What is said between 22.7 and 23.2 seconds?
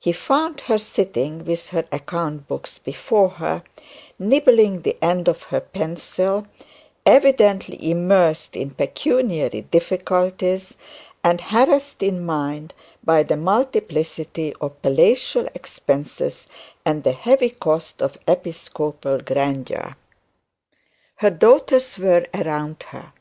her.